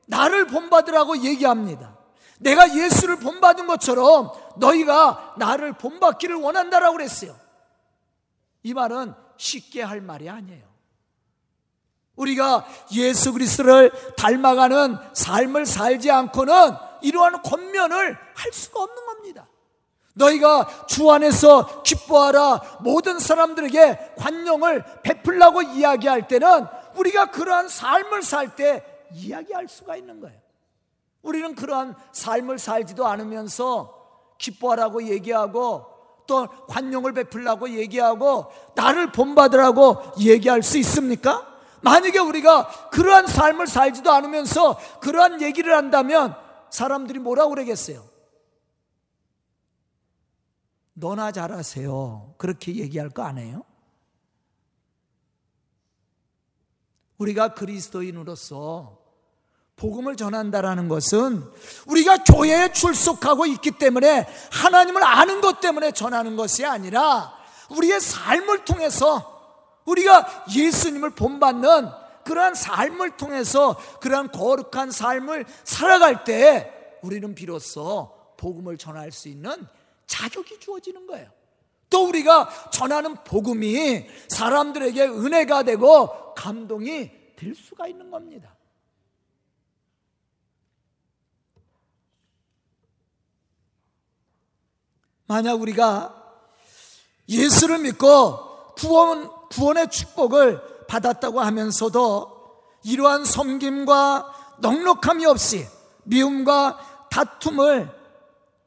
나를 0.07 0.47
본받으라고 0.47 1.19
얘기합니다. 1.19 1.97
내가 2.39 2.75
예수를 2.75 3.17
본받은 3.17 3.67
것처럼 3.67 4.31
너희가 4.57 5.35
나를 5.39 5.73
본받기를 5.75 6.37
원한다라고 6.37 6.97
그랬어요. 6.97 7.35
이 8.63 8.75
말은 8.75 9.15
쉽게 9.37 9.83
할 9.83 10.01
말이 10.01 10.29
아니에요. 10.29 10.67
우리가 12.17 12.67
예수 12.93 13.33
그리스도를 13.33 13.93
닮아가는 14.17 14.99
삶을 15.13 15.67
살지 15.67 16.11
않고는 16.11 16.55
이러한 17.03 17.43
권면을 17.43 18.19
할 18.35 18.53
수가 18.53 18.83
없는 18.83 19.07
겁니다. 19.07 19.47
너희가 20.15 20.87
주 20.87 21.11
안에서 21.11 21.83
기뻐하라 21.83 22.79
모든 22.81 23.19
사람들에게 23.19 24.15
관용을 24.17 24.83
베풀라고 25.03 25.61
이야기할 25.63 26.27
때는 26.27 26.67
우리가 26.97 27.31
그러한 27.31 27.69
삶을 27.69 28.23
살 28.23 28.57
때 28.57 28.85
이야기할 29.13 29.69
수가 29.69 29.97
있는 29.97 30.21
거예요. 30.21 30.39
우리는 31.23 31.55
그러한 31.55 31.95
삶을 32.13 32.59
살지도 32.59 33.07
않으면서 33.07 34.35
기뻐하라고 34.39 35.05
얘기하고 35.05 35.87
또 36.27 36.49
관용을 36.69 37.13
베풀라고 37.13 37.71
얘기하고 37.71 38.47
나를 38.75 39.13
본받으라고 39.13 40.15
얘기할 40.21 40.63
수 40.63 40.79
있습니까? 40.79 41.47
만약에 41.83 42.19
우리가 42.19 42.91
그러한 42.91 43.27
삶을 43.27 43.67
살지도 43.67 44.11
않으면서 44.11 44.79
그러한 45.01 45.41
얘기를 45.43 45.77
한다면 45.77 46.35
사람들이 46.71 47.19
뭐라고 47.19 47.51
그러겠어요? 47.51 48.05
너나 50.95 51.31
잘하세요. 51.31 52.35
그렇게 52.39 52.75
얘기할 52.75 53.11
거 53.11 53.23
아니에요? 53.23 53.66
우리가 57.19 57.55
그리스도인으로서 57.55 58.99
복음을 59.77 60.17
전한다라는 60.17 60.89
것은 60.89 61.45
우리가 61.87 62.19
교회에 62.25 62.73
출석하고 62.73 63.47
있기 63.47 63.73
때문에 63.73 64.27
하나님을 64.51 65.05
아는 65.05 65.41
것 65.41 65.61
때문에 65.61 65.93
전하는 65.93 66.37
것이 66.37 66.65
아니라 66.65 67.37
우리의 67.71 68.01
삶을 68.01 68.65
통해서 68.65 69.35
우리가 69.85 70.47
예수님을 70.55 71.11
본받는 71.11 71.91
그러한 72.25 72.55
삶을 72.55 73.17
통해서 73.17 73.77
그러한 74.01 74.33
거룩한 74.33 74.91
삶을 74.91 75.45
살아갈 75.65 76.25
때 76.25 76.73
우리는 77.03 77.35
비로소 77.35 78.11
복음을 78.37 78.79
전할 78.79 79.13
수 79.13 79.29
있는 79.29 79.67
자격이 80.07 80.59
주어지는 80.59 81.07
거예요. 81.07 81.31
또 81.89 82.09
우리가 82.09 82.71
전하는 82.71 83.15
복음이 83.25 84.07
사람들에게 84.29 85.07
은혜가 85.07 85.63
되고 85.63 86.35
감동이 86.35 87.11
될 87.37 87.55
수가 87.55 87.87
있는 87.87 88.11
겁니다. 88.11 88.57
만약 95.27 95.61
우리가 95.61 96.15
예수를 97.29 97.79
믿고 97.79 98.75
구원, 98.77 99.29
구원의 99.49 99.91
축복을 99.91 100.87
받았다고 100.87 101.41
하면서도 101.41 102.37
이러한 102.85 103.25
섬김과 103.25 104.59
넉넉함이 104.61 105.27
없이 105.27 105.67
미움과 106.05 107.09
다툼을 107.11 107.91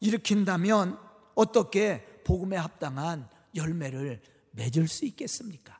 일으킨다면 0.02 1.00
어떻게 1.36 2.06
복음에 2.30 2.58
합당한 2.58 3.28
열매를 3.56 4.22
맺을 4.52 4.88
수 4.88 5.04
있겠습니까? 5.06 5.80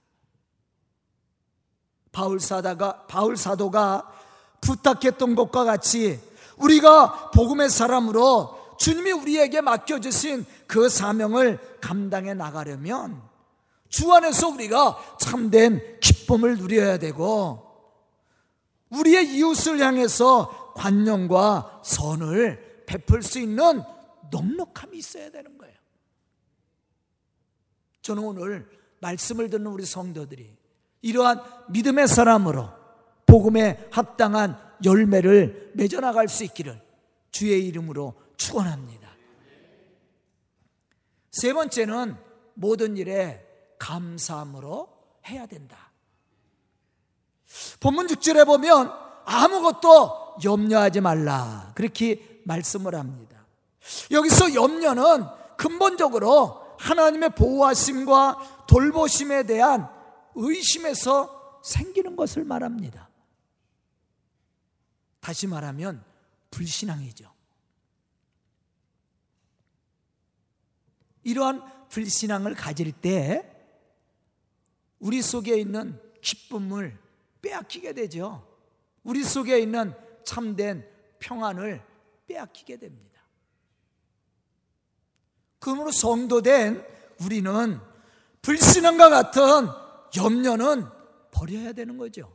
바울 2.12 2.40
사다가 2.40 3.06
바울 3.06 3.38
사도가 3.38 4.12
부탁했던 4.60 5.36
것과 5.36 5.64
같이 5.64 6.20
우리가 6.58 7.30
복음의 7.30 7.70
사람으로 7.70 8.78
주님이 8.80 9.12
우리에게 9.12 9.62
맡겨 9.62 10.00
주신 10.00 10.44
그 10.66 10.90
사명을 10.90 11.60
감당해 11.82 12.34
나가려면 12.34 13.22
주 13.88 14.12
안에서 14.12 14.50
우리가 14.50 15.18
참된 15.20 16.00
기쁨을 16.00 16.58
누려야 16.58 16.98
되고 16.98 17.64
우리의 18.90 19.36
이웃을 19.36 19.80
향해서 19.80 20.74
관용과 20.74 21.82
선을 21.84 22.86
베풀 22.88 23.22
수 23.22 23.38
있는 23.38 23.84
넉넉함이 24.32 24.98
있어야 24.98 25.30
되는 25.30 25.44
거예요. 25.46 25.59
저는 28.02 28.24
오늘 28.24 28.70
말씀을 29.00 29.50
듣는 29.50 29.68
우리 29.68 29.86
성도들이 29.86 30.58
이러한 31.02 31.42
믿음의 31.70 32.08
사람으로 32.08 32.70
복음에 33.26 33.88
합당한 33.92 34.60
열매를 34.84 35.72
맺어 35.76 36.00
나갈 36.00 36.28
수 36.28 36.44
있기를 36.44 36.82
주의 37.32 37.68
이름으로 37.68 38.16
축원합니다. 38.38 39.10
세 41.32 41.54
번째는 41.54 42.16
모든 42.56 42.98
일에 42.98 43.46
감사함으로 43.78 44.90
해야 45.28 45.46
된다. 45.46 45.92
본문 47.80 48.08
6절에 48.08 48.46
보면 48.46 48.92
아무것도 49.26 50.38
염려하지 50.44 51.02
말라. 51.02 51.72
그렇게 51.76 52.42
말씀을 52.46 52.96
합니다. 52.96 53.46
여기서 54.12 54.54
염려는 54.54 55.26
근본적으로 55.58 56.69
하나님의 56.80 57.32
보호하심과 57.36 58.66
돌보심에 58.68 59.44
대한 59.44 59.90
의심에서 60.36 61.62
생기는 61.64 62.16
것을 62.16 62.46
말합니다. 62.46 63.10
다시 65.20 65.46
말하면 65.46 66.04
불신앙이죠. 66.52 67.32
이러한 71.24 71.90
불신앙을 71.90 72.56
가질 72.56 72.94
때 72.94 73.46
우리 75.00 75.22
속에 75.22 75.60
있는 75.60 76.00
기쁨을 76.22 76.98
빼앗기게 77.42 77.94
되죠. 77.94 78.48
우리 79.04 79.24
속에 79.24 79.60
있는 79.60 79.94
참된 80.24 80.90
평안을 81.20 81.84
빼앗기게 82.28 82.78
됩니다. 82.78 83.09
그러므로 85.60 85.92
성도된 85.92 86.84
우리는 87.22 87.80
불신앙과 88.42 89.10
같은 89.10 89.42
염려는 90.16 90.86
버려야 91.32 91.74
되는 91.74 91.98
거죠. 91.98 92.32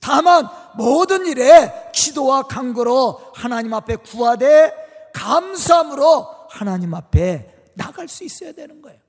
다만 0.00 0.48
모든 0.76 1.26
일에 1.26 1.90
기도와 1.94 2.42
간구로 2.42 3.32
하나님 3.34 3.72
앞에 3.72 3.96
구하되 3.96 4.72
감사함으로 5.14 6.48
하나님 6.50 6.92
앞에 6.94 7.72
나갈 7.74 8.08
수 8.08 8.24
있어야 8.24 8.52
되는 8.52 8.82
거예요. 8.82 9.00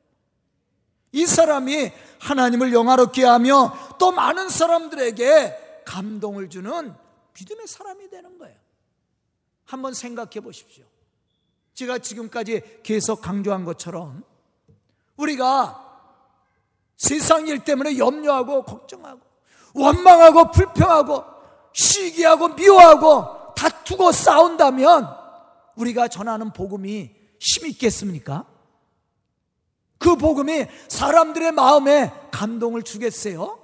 이 1.11 1.25
사람이 1.25 1.91
하나님을 2.19 2.73
영화롭게 2.73 3.23
하며 3.23 3.75
또 3.99 4.11
많은 4.11 4.49
사람들에게 4.49 5.83
감동을 5.85 6.49
주는 6.49 6.93
믿음의 7.33 7.67
사람이 7.67 8.09
되는 8.09 8.37
거예요. 8.37 8.55
한번 9.65 9.93
생각해 9.93 10.39
보십시오. 10.41 10.85
제가 11.73 11.97
지금까지 11.99 12.81
계속 12.83 13.21
강조한 13.21 13.65
것처럼 13.65 14.23
우리가 15.17 15.79
세상 16.97 17.47
일 17.47 17.63
때문에 17.63 17.97
염려하고 17.97 18.63
걱정하고 18.63 19.21
원망하고 19.73 20.51
불평하고 20.51 21.23
시기하고 21.73 22.49
미워하고 22.49 23.53
다투고 23.55 24.12
싸운다면 24.12 25.07
우리가 25.75 26.07
전하는 26.07 26.53
복음이 26.53 27.15
힘이 27.39 27.69
있겠습니까? 27.71 28.45
그 29.97 30.15
복음이 30.15 30.67
사람들의 30.88 31.51
마음에 31.53 32.13
감동을 32.31 32.83
주겠어요? 32.83 33.59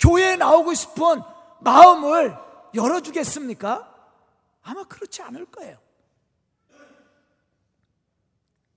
교회에 0.00 0.36
나오고 0.36 0.74
싶은 0.74 1.22
마음을 1.60 2.36
열어주겠습니까? 2.74 3.88
아마 4.62 4.84
그렇지 4.84 5.22
않을 5.22 5.46
거예요. 5.46 5.76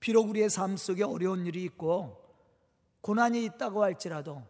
비록 0.06 0.28
우리의 0.28 0.48
삶 0.50 0.76
속에 0.76 1.02
어려운 1.02 1.46
일이 1.46 1.64
있고 1.64 2.22
고난이 3.00 3.44
있다고 3.44 3.82
할지라도 3.82 4.40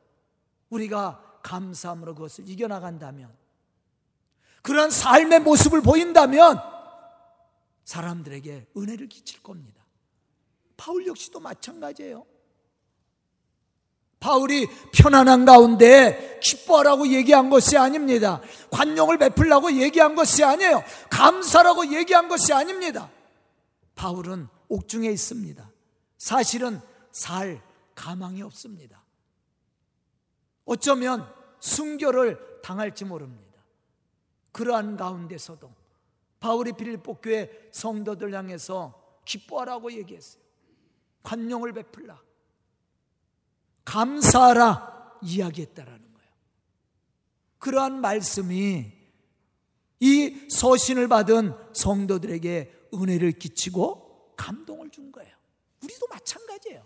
우리가 0.69 1.41
감사함으로 1.43 2.15
그것을 2.15 2.47
이겨나간다면 2.47 3.35
그런 4.61 4.91
삶의 4.91 5.41
모습을 5.41 5.81
보인다면 5.81 6.61
사람들에게 7.87 8.67
은혜를 8.77 9.09
끼칠 9.09 9.43
겁니다. 9.43 9.83
바울 10.77 11.07
역시도 11.07 11.41
마찬가지예요. 11.41 12.27
바울이 14.21 14.69
편안한 14.93 15.47
가운데 15.47 16.39
기뻐하라고 16.43 17.09
얘기한 17.09 17.49
것이 17.49 17.79
아닙니다. 17.79 18.43
관용을 18.71 19.17
베풀라고 19.17 19.73
얘기한 19.73 20.17
것이 20.17 20.45
아니에요. 20.45 20.85
감사라고 21.09 21.95
얘기한 21.95 22.29
것이 22.29 22.53
아닙니다. 22.53 23.11
바울은 23.95 24.55
옥중에 24.69 25.11
있습니다. 25.11 25.71
사실은 26.19 26.81
살 27.11 27.63
가망이 27.95 28.43
없습니다. 28.43 29.03
어쩌면 30.65 31.33
순교를 31.61 32.61
당할지 32.63 33.05
모릅니다. 33.05 33.63
그러한 34.53 34.97
가운데서도 34.97 35.71
바울이 36.41 36.73
빌립보 36.73 37.21
교회 37.21 37.51
성도들 37.73 38.35
향해서 38.35 39.21
기뻐하라고 39.25 39.93
얘기했어요. 39.93 40.43
관용을 41.23 41.73
베풀라. 41.73 42.21
감사하라 43.85 45.19
이야기했다라는 45.23 46.15
거예요. 46.15 46.31
그러한 47.59 48.01
말씀이 48.01 48.93
이 50.01 50.49
서신을 50.51 51.09
받은 51.09 51.55
성도들에게 51.75 52.89
은혜를 52.95 53.33
끼치고 53.33 54.06
감동을 54.37 54.91
준 54.91 55.11
거예요. 55.13 55.33
우리도 55.83 56.07
마찬가지예요. 56.09 56.83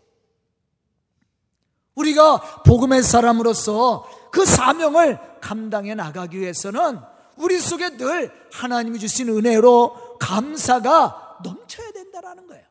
우리가 1.94 2.62
복음의 2.62 3.02
사람으로서 3.02 4.08
그 4.30 4.44
사명을 4.44 5.18
감당해 5.40 5.94
나가기 5.94 6.38
위해서는 6.38 7.00
우리 7.36 7.58
속에 7.58 7.96
늘 7.96 8.32
하나님이 8.52 8.98
주신 8.98 9.28
은혜로 9.28 10.18
감사가 10.18 11.38
넘쳐야 11.42 11.90
된다라는 11.92 12.46
거예요. 12.46 12.64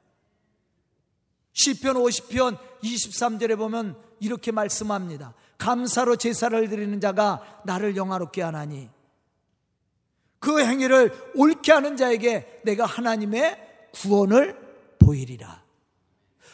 시편 1.53 1.95
50편 1.95 2.57
23절에 2.83 3.57
보면 3.57 3.97
이렇게 4.19 4.51
말씀합니다. 4.51 5.33
감사로 5.57 6.15
제사를 6.15 6.69
드리는 6.69 6.99
자가 7.01 7.61
나를 7.65 7.97
영화롭게 7.97 8.41
하나니 8.41 8.89
그 10.39 10.61
행위를 10.61 11.11
옳게 11.35 11.71
하는 11.71 11.97
자에게 11.97 12.61
내가 12.63 12.85
하나님의 12.85 13.89
구원을 13.93 14.68
보이리라. 15.09 15.63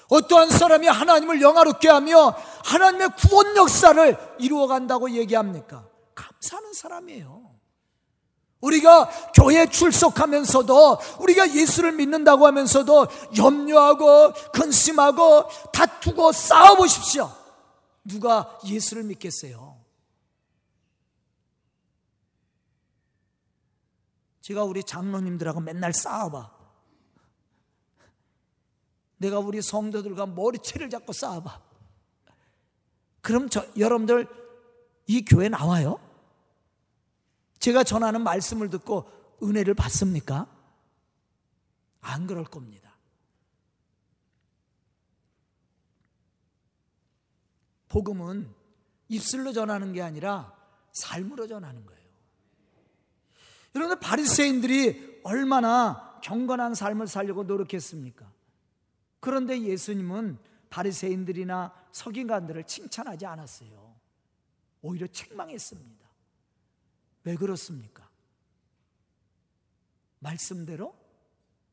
어떠한 0.08 0.50
사람이 0.50 0.88
하나님을 0.88 1.42
영화롭게 1.42 1.90
하며 1.90 2.30
하나님의 2.64 3.10
구원 3.18 3.58
역사를 3.58 4.36
이루어 4.40 4.68
간다고 4.68 5.10
얘기합니까? 5.12 5.90
감사하는 6.14 6.74
사람이에요. 6.74 7.54
우리가 8.62 9.10
교회 9.34 9.66
출석하면서도 9.66 10.98
우리가 11.20 11.54
예수를 11.54 11.92
믿는다고 11.92 12.48
하면서도 12.48 13.08
염려하고 13.38 14.34
근심하고 14.54 15.50
다투고 15.74 16.32
싸워보십시오. 16.32 17.32
누가 18.06 18.58
예수를 18.66 19.04
믿겠어요? 19.04 19.76
제가 24.42 24.64
우리 24.64 24.84
장로님들하고 24.84 25.60
맨날 25.60 25.92
싸워봐. 25.94 26.55
내가 29.18 29.40
우리 29.40 29.62
성도들과 29.62 30.26
머리채를 30.26 30.90
잡고 30.90 31.14
싸워봐. 31.14 31.62
그럼 33.22 33.50
저, 33.50 33.66
여러분들 33.78 34.28
이 35.08 35.24
교회 35.24 35.50
나와요? 35.50 36.00
제가 37.60 37.84
전하는 37.84 38.22
말씀을 38.22 38.70
듣고 38.70 39.10
은혜를 39.42 39.74
받습니까? 39.74 40.48
안 42.02 42.28
그럴 42.28 42.44
겁니다. 42.44 42.96
복음은 47.88 48.54
입술로 49.08 49.54
전하는 49.54 49.94
게 49.94 50.02
아니라 50.02 50.54
삶으로 50.92 51.48
전하는 51.48 51.86
거예요. 51.86 52.06
여러분들 53.74 54.00
바리새인들이 54.00 55.22
얼마나 55.24 56.20
경건한 56.22 56.76
삶을 56.76 57.08
살려고 57.08 57.44
노력했습니까? 57.44 58.35
그런데 59.26 59.60
예수님은 59.60 60.38
바리새인들이나 60.70 61.74
서기관들을 61.92 62.64
칭찬하지 62.66 63.26
않았어요. 63.26 63.96
오히려 64.84 65.08
책망했습니다. 65.08 66.06
왜 67.24 67.36
그렇습니까? 67.36 68.08
말씀대로 70.20 70.96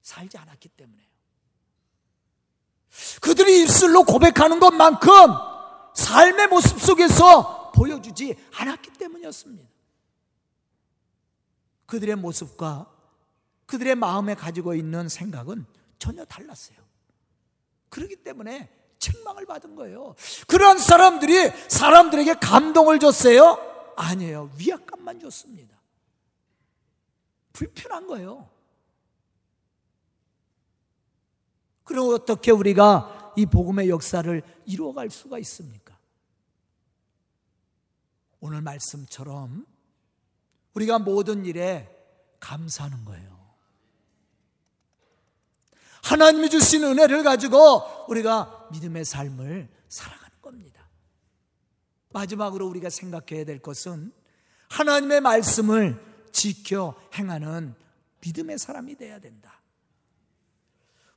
살지 0.00 0.38
않았기 0.38 0.70
때문에요. 0.70 1.06
그들이 3.20 3.64
입술로 3.64 4.04
고백하는 4.04 4.58
것만큼 4.58 5.10
삶의 5.94 6.46
모습 6.46 6.80
속에서 6.80 7.70
보여주지 7.72 8.34
않았기 8.54 8.92
때문이었습니다. 8.92 9.68
그들의 11.84 12.16
모습과 12.16 12.90
그들의 13.66 13.94
마음에 13.96 14.34
가지고 14.34 14.74
있는 14.74 15.10
생각은 15.10 15.66
전혀 15.98 16.24
달랐어요. 16.24 16.91
그렇기 17.92 18.16
때문에 18.16 18.70
책망을 18.98 19.44
받은 19.44 19.76
거예요. 19.76 20.14
그런 20.46 20.78
사람들이 20.78 21.50
사람들에게 21.68 22.34
감동을 22.34 22.98
줬어요? 22.98 23.58
아니에요. 23.96 24.50
위압감만 24.58 25.20
줬습니다. 25.20 25.78
불편한 27.52 28.06
거예요. 28.06 28.48
그럼 31.84 32.14
어떻게 32.14 32.50
우리가 32.50 33.34
이 33.36 33.44
복음의 33.44 33.90
역사를 33.90 34.42
이루어갈 34.64 35.10
수가 35.10 35.38
있습니까? 35.40 35.98
오늘 38.40 38.62
말씀처럼 38.62 39.66
우리가 40.72 40.98
모든 40.98 41.44
일에 41.44 41.94
감사하는 42.40 43.04
거예요. 43.04 43.31
하나님이 46.02 46.50
주신 46.50 46.84
은혜를 46.84 47.22
가지고 47.22 47.82
우리가 48.08 48.68
믿음의 48.72 49.04
삶을 49.04 49.68
살아가는 49.88 50.36
겁니다. 50.42 50.88
마지막으로 52.10 52.66
우리가 52.66 52.90
생각해야 52.90 53.44
될 53.44 53.60
것은 53.60 54.12
하나님의 54.68 55.20
말씀을 55.20 56.02
지켜 56.32 56.94
행하는 57.14 57.74
믿음의 58.20 58.58
사람이 58.58 58.96
되어야 58.96 59.20
된다. 59.20 59.60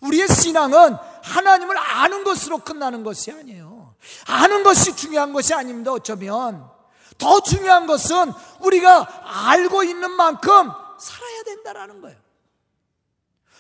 우리의 0.02 0.28
신앙은 0.28 0.95
하나님을 1.24 1.78
아는 1.78 2.24
것으로 2.24 2.60
끝나는 2.60 3.04
것이 3.04 3.32
아니에요. 3.32 3.95
아는 4.28 4.63
것이 4.63 4.95
중요한 4.95 5.34
것이 5.34 5.54
아닙니다. 5.54 5.91
어쩌면 5.91 6.69
더 7.17 7.41
중요한 7.41 7.88
것은 7.88 8.32
우리가 8.62 9.50
알고 9.50 9.84
있는 9.84 10.12
만큼 10.12 10.52
살아야 11.00 11.43
된다라는 11.45 12.02
거예요. 12.02 12.24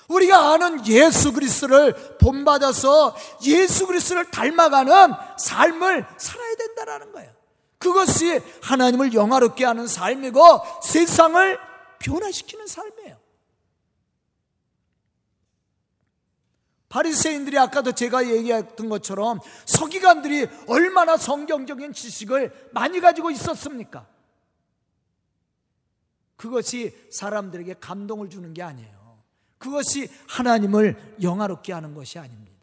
우리가 0.07 0.53
아는 0.53 0.85
예수 0.87 1.33
그리스도를 1.33 2.17
본받아서 2.19 3.15
예수 3.43 3.87
그리스도를 3.87 4.29
닮아가는 4.31 5.13
삶을 5.37 6.05
살아야 6.17 6.55
된다라는 6.55 7.11
거예요. 7.11 7.31
그것이 7.77 8.41
하나님을 8.61 9.13
영화롭게 9.13 9.65
하는 9.65 9.87
삶이고 9.87 10.41
세상을 10.83 11.59
변화시키는 11.99 12.67
삶이에요. 12.67 13.25
바리새인들이 16.89 17.59
아까도 17.59 17.91
제가 17.91 18.27
얘기했던 18.27 18.87
것처럼 18.87 19.39
서기관들이 19.65 20.47
얼마나 20.67 21.17
성경적인 21.17 21.91
지식을 21.91 22.69
많이 22.71 23.01
가지고 23.01 23.31
있었습니까? 23.31 24.07
그것이 26.37 26.95
사람들에게 27.11 27.75
감동을 27.81 28.29
주는 28.29 28.53
게 28.53 28.63
아니에요. 28.63 28.94
그것이 29.65 30.07
하나님을 30.27 31.15
영화롭게 31.23 31.73
하는 31.73 31.95
것이 31.95 32.19
아닙니다. 32.19 32.53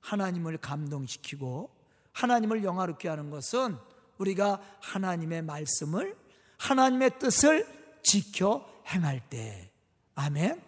하나님을 0.00 0.56
감동시키고 0.56 1.70
하나님을 2.12 2.64
영화롭게 2.64 3.10
하는 3.10 3.28
것은 3.30 3.76
우리가 4.16 4.60
하나님의 4.80 5.42
말씀을 5.42 6.16
하나님의 6.56 7.18
뜻을 7.18 7.66
지켜 8.02 8.66
행할 8.88 9.20
때. 9.28 9.70
아멘. 10.14 10.62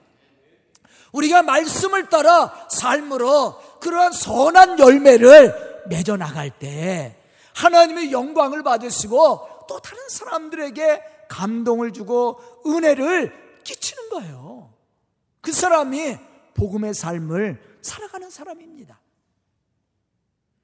우리가 1.12 1.42
말씀을 1.42 2.10
따라 2.10 2.68
삶으로 2.68 3.58
그러한 3.80 4.12
선한 4.12 4.78
열매를 4.78 5.86
맺어 5.88 6.18
나갈 6.18 6.50
때 6.50 7.18
하나님의 7.54 8.12
영광을 8.12 8.62
받으시고 8.62 9.64
또 9.68 9.80
다른 9.80 10.06
사람들에게 10.10 11.02
감동을 11.28 11.92
주고 11.94 12.38
은혜를 12.66 13.45
끼치는 13.66 14.08
거예요. 14.10 14.72
그 15.40 15.52
사람이 15.52 16.16
복음의 16.54 16.94
삶을 16.94 17.78
살아가는 17.82 18.30
사람입니다. 18.30 19.00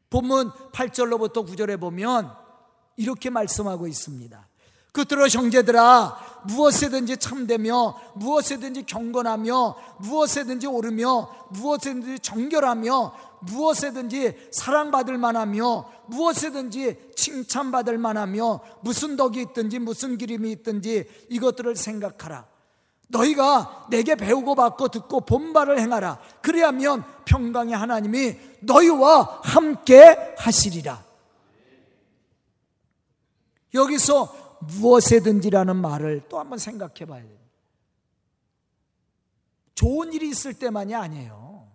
본문 0.09 0.51
8절로부터 0.73 1.47
9절에 1.47 1.81
보면 1.81 2.33
이렇게 2.97 3.31
말씀하고 3.31 3.87
있습니다. 3.87 4.49
그들어 4.93 5.27
형제들아 5.27 6.43
무엇에든지 6.49 7.17
참되며 7.17 7.99
무엇에든지 8.15 8.83
경건하며 8.85 9.77
무엇에든지 10.01 10.67
오르며 10.67 11.49
무엇에든지 11.51 12.19
정결하며 12.19 13.15
무엇에든지 13.41 14.51
사랑받을 14.53 15.17
만하며 15.17 15.91
무엇에든지 16.07 17.13
칭찬받을 17.17 17.97
만하며 17.97 18.61
무슨 18.83 19.17
덕이 19.17 19.41
있든지 19.41 19.79
무슨 19.79 20.19
기림이 20.19 20.53
있든지 20.53 21.09
이것들을 21.31 21.75
생각하라 21.75 22.52
너희가 23.13 23.87
내게 23.91 24.15
배우고 24.15 24.55
받고 24.55 24.89
듣고 24.89 25.21
본바를 25.21 25.79
행하라 25.79 26.21
그리하면 26.41 27.05
평강의 27.25 27.77
하나님이 27.77 28.37
너희와 28.63 29.41
함께 29.45 30.35
하시리라 30.39 31.05
여기서 33.75 34.59
무엇에든지라는 34.63 35.77
말을 35.77 36.29
또 36.29 36.39
한번 36.39 36.59
생각해 36.59 37.07
봐야 37.07 37.23
됩니다. 37.23 37.43
좋은 39.75 40.13
일이 40.13 40.29
있을 40.29 40.55
때만이 40.55 40.95
아니에요. 40.95 41.71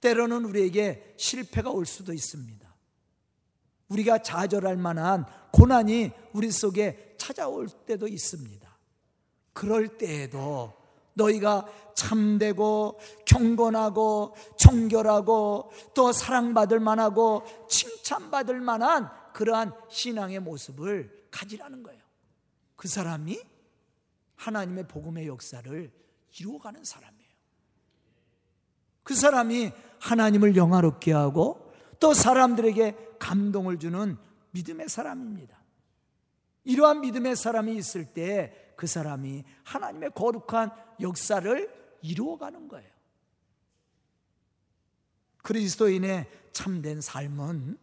때로는 0.00 0.44
우리에게 0.44 1.14
실패가 1.16 1.70
올 1.70 1.86
수도 1.86 2.12
있습니다. 2.12 2.63
우리가 3.88 4.18
좌절할 4.18 4.76
만한 4.76 5.26
고난이 5.52 6.10
우리 6.32 6.50
속에 6.50 7.14
찾아올 7.18 7.68
때도 7.68 8.08
있습니다. 8.08 8.68
그럴 9.52 9.96
때에도 9.96 10.72
너희가 11.14 11.66
참되고 11.94 12.98
경건하고 13.24 14.34
정결하고 14.58 15.70
또 15.94 16.12
사랑받을 16.12 16.80
만하고 16.80 17.44
칭찬받을 17.68 18.60
만한 18.60 19.10
그러한 19.32 19.72
신앙의 19.88 20.40
모습을 20.40 21.28
가지라는 21.30 21.82
거예요. 21.82 22.02
그 22.76 22.88
사람이 22.88 23.40
하나님의 24.36 24.88
복음의 24.88 25.28
역사를 25.28 25.92
이루어가는 26.38 26.84
사람이에요. 26.84 27.24
그 29.04 29.14
사람이 29.14 29.72
하나님을 30.00 30.56
영화롭게 30.56 31.12
하고 31.12 31.72
또 32.00 32.12
사람들에게 32.12 33.13
감동을 33.24 33.78
주는 33.78 34.16
믿음의 34.50 34.88
사람입니다. 34.88 35.58
이러한 36.64 37.00
믿음의 37.00 37.36
사람이 37.36 37.76
있을 37.76 38.06
때 38.06 38.64
그 38.76 38.86
사람이 38.86 39.44
하나님의 39.64 40.10
거룩한 40.14 40.70
역사를 41.00 41.98
이루어가는 42.02 42.68
거예요. 42.68 42.90
그리스도인의 45.42 46.30
참된 46.52 47.00
삶은 47.00 47.78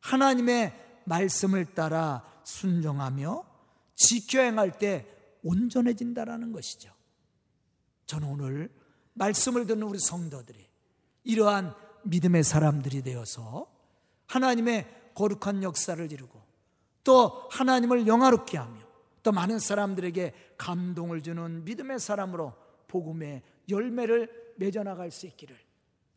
하나님의 0.00 1.02
말씀을 1.04 1.74
따라 1.74 2.24
순종하며 2.44 3.44
지켜 3.94 4.40
행할 4.40 4.78
때 4.78 5.06
온전해진다라는 5.42 6.52
것이죠. 6.52 6.92
저는 8.06 8.28
오늘 8.28 8.70
말씀을 9.14 9.66
듣는 9.66 9.82
우리 9.84 9.98
성도들이 9.98 10.66
이러한 11.24 11.74
믿음의 12.04 12.44
사람들이 12.44 13.02
되어서 13.02 13.66
하나님의 14.26 14.86
거룩한 15.14 15.62
역사를 15.62 16.12
이루고 16.12 16.40
또 17.04 17.48
하나님을 17.50 18.06
영화롭게 18.06 18.58
하며 18.58 18.78
또 19.22 19.32
많은 19.32 19.58
사람들에게 19.58 20.32
감동을 20.58 21.22
주는 21.22 21.64
믿음의 21.64 21.98
사람으로 21.98 22.54
복음의 22.88 23.42
열매를 23.68 24.30
맺어나갈 24.56 25.10
수 25.10 25.26
있기를 25.26 25.56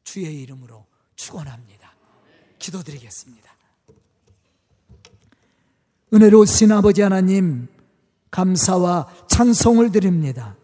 주의 0.04 0.42
이름으로 0.42 0.86
축원합니다. 1.16 1.94
기도드리겠습니다. 2.58 3.50
은혜로우신 6.14 6.72
아버지 6.72 7.02
하나님 7.02 7.68
감사와 8.32 9.08
찬송을 9.28 9.92
드립니다. 9.92 10.56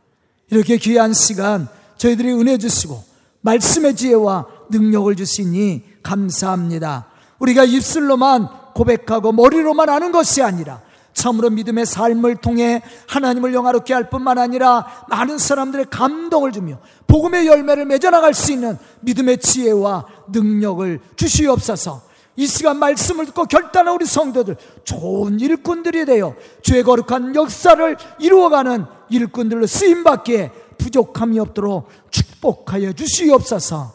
이렇게 0.49 0.77
귀한 0.77 1.13
시간 1.13 1.67
저희들이 1.97 2.31
은혜 2.33 2.57
주시고 2.57 3.03
말씀의 3.41 3.95
지혜와 3.95 4.47
능력을 4.71 5.15
주시니 5.15 6.01
감사합니다. 6.03 7.11
우리가 7.39 7.63
입술로만 7.63 8.47
고백하고 8.73 9.31
머리로만 9.31 9.89
아는 9.89 10.11
것이 10.11 10.41
아니라 10.41 10.81
참으로 11.13 11.49
믿음의 11.49 11.85
삶을 11.85 12.35
통해 12.37 12.81
하나님을 13.07 13.53
영화롭게 13.53 13.93
할 13.93 14.09
뿐만 14.09 14.37
아니라 14.37 14.85
많은 15.07 15.37
사람들의 15.37 15.87
감동을 15.89 16.51
주며 16.51 16.77
복음의 17.07 17.47
열매를 17.47 17.85
맺어나갈 17.85 18.33
수 18.33 18.51
있는 18.51 18.77
믿음의 18.99 19.37
지혜와 19.39 20.05
능력을 20.27 20.99
주시옵소서. 21.15 22.03
이 22.37 22.47
시간 22.47 22.77
말씀을 22.79 23.27
듣고 23.27 23.45
결단한 23.45 23.95
우리 23.95 24.05
성도들 24.05 24.57
좋은 24.83 25.39
일꾼들이 25.39 26.05
되어 26.05 26.35
주의 26.61 26.83
거룩한 26.83 27.33
역사를 27.33 27.97
이루어가는 28.19 28.85
일꾼들로 29.09 29.65
쓰임받기에 29.65 30.51
부족함이 30.77 31.39
없도록 31.39 31.87
축복하여 32.11 32.91
주시옵소서 32.91 33.93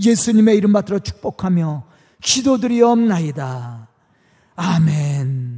예수님의 0.00 0.56
이름 0.56 0.72
받들어 0.72 0.98
축복하며 1.00 1.84
기도드리옵나이다. 2.22 3.88
아멘. 4.56 5.51